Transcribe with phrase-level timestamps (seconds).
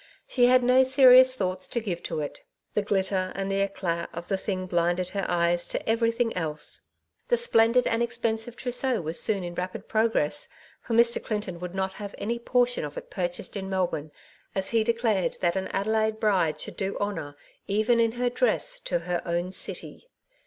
[0.27, 2.41] She had no serious thoughts to give to it—
[2.73, 6.81] the glitter and the edai of the thing blinded her eyes to every thing else.
[7.27, 10.47] The splendid and extensive trousseau was soon in rapid progress,
[10.81, 11.23] for Mr.
[11.23, 14.11] Clinton would not have any portion of it purchased in Melbourne,
[14.55, 17.35] as he declared that an Adelaide bride should do honour
[17.67, 20.05] even in her dress to her own cifcy.